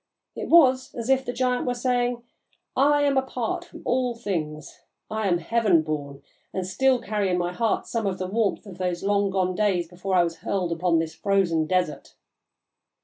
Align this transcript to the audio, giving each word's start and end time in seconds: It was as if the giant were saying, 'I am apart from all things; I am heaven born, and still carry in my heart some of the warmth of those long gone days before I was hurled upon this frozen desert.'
It 0.35 0.49
was 0.49 0.95
as 0.95 1.11
if 1.11 1.23
the 1.23 1.31
giant 1.31 1.67
were 1.67 1.75
saying, 1.75 2.23
'I 2.75 3.03
am 3.03 3.17
apart 3.19 3.65
from 3.65 3.83
all 3.85 4.15
things; 4.15 4.81
I 5.11 5.27
am 5.27 5.37
heaven 5.37 5.83
born, 5.83 6.23
and 6.51 6.65
still 6.65 6.99
carry 6.99 7.29
in 7.29 7.37
my 7.37 7.53
heart 7.53 7.85
some 7.85 8.07
of 8.07 8.17
the 8.17 8.25
warmth 8.25 8.65
of 8.65 8.79
those 8.79 9.03
long 9.03 9.29
gone 9.29 9.53
days 9.53 9.87
before 9.87 10.15
I 10.15 10.23
was 10.23 10.37
hurled 10.37 10.71
upon 10.71 10.97
this 10.97 11.13
frozen 11.13 11.67
desert.' 11.67 12.15